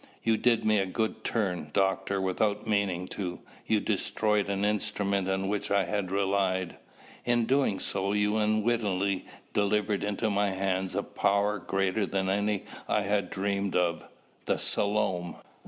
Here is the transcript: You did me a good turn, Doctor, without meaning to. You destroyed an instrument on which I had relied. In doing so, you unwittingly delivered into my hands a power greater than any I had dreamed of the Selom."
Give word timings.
You 0.23 0.35
did 0.35 0.65
me 0.65 0.79
a 0.79 0.87
good 0.87 1.23
turn, 1.23 1.69
Doctor, 1.73 2.19
without 2.19 2.65
meaning 2.65 3.07
to. 3.09 3.39
You 3.67 3.79
destroyed 3.79 4.49
an 4.49 4.65
instrument 4.65 5.29
on 5.29 5.47
which 5.47 5.69
I 5.69 5.83
had 5.83 6.09
relied. 6.09 6.77
In 7.23 7.45
doing 7.45 7.77
so, 7.79 8.11
you 8.13 8.35
unwittingly 8.35 9.27
delivered 9.53 10.03
into 10.03 10.31
my 10.31 10.49
hands 10.49 10.95
a 10.95 11.03
power 11.03 11.59
greater 11.59 12.07
than 12.07 12.29
any 12.29 12.63
I 12.87 13.01
had 13.01 13.29
dreamed 13.29 13.75
of 13.75 14.03
the 14.45 14.57
Selom." 14.57 15.35